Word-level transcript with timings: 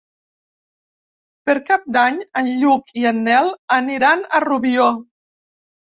Per 1.49 1.55
Cap 1.67 1.85
d'Any 1.97 2.17
en 2.43 2.49
Lluc 2.63 2.89
i 3.03 3.07
en 3.13 3.23
Nel 3.29 3.53
aniran 3.79 4.29
a 4.41 4.45
Rubió. 4.51 4.89